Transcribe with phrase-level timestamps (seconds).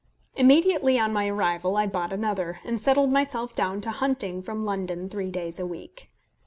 [0.35, 5.07] Immediately on my arrival I bought another, and settled myself down to hunting from London
[5.09, 6.09] three days a week.